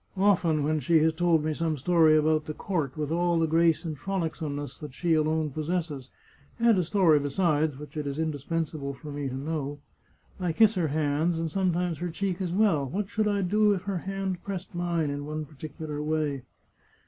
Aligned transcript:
Often, 0.17 0.63
when 0.63 0.79
she 0.79 0.97
has 1.03 1.13
told 1.13 1.43
me 1.45 1.53
some 1.53 1.77
story 1.77 2.17
about 2.17 2.45
the 2.45 2.55
court, 2.55 2.97
with 2.97 3.11
all 3.11 3.37
the 3.37 3.45
grace 3.45 3.85
and 3.85 3.95
frolicsomeness 3.95 4.79
that 4.79 4.95
she 4.95 5.13
alone 5.13 5.51
pos 5.51 5.69
sesses— 5.69 6.09
^and 6.59 6.75
a 6.79 6.83
story, 6.83 7.19
besides, 7.19 7.77
which 7.77 7.95
it 7.95 8.07
is 8.07 8.17
indispensable 8.17 8.95
for 8.95 9.11
me 9.11 9.29
to 9.29 9.35
know— 9.35 9.77
I 10.39 10.53
kiss 10.53 10.73
her 10.73 10.87
hands 10.87 11.37
and 11.37 11.51
sometimes 11.51 11.99
her 11.99 12.09
cheek 12.09 12.41
as 12.41 12.51
well. 12.51 12.89
What 12.89 13.09
should 13.09 13.27
I 13.27 13.43
do 13.43 13.75
if 13.75 13.83
her 13.83 13.99
hand 13.99 14.43
pressed 14.43 14.73
mine 14.73 15.11
in 15.11 15.23
one 15.27 15.45
particu 15.45 15.87
lar 15.87 16.01
way 16.01 16.45